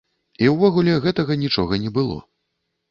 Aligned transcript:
І 0.45 0.49
ўвогуле 0.53 0.95
гэтага 1.05 1.39
нічога 1.45 1.73
не 1.87 1.95
было. 2.01 2.21